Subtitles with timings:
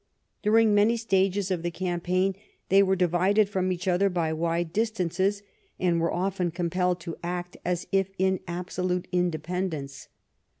[0.41, 2.33] During many stages of the campaign
[2.69, 5.43] they were di vided from each other by wide distances
[5.79, 10.07] and were often compelled to act as if in absolute independence.